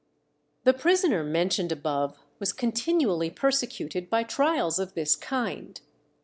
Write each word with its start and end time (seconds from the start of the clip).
The 0.63 0.73
prisoner 0.73 1.23
mentioned 1.23 1.71
above 1.71 2.17
was 2.39 2.53
continually 2.53 3.29
persecuted 3.29 4.09
by 4.09 4.23
trials 4.23 4.79
of 4.79 4.95
this 4.95 5.15
kind. 5.15 5.79